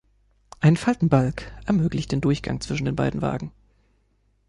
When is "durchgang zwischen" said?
2.21-2.85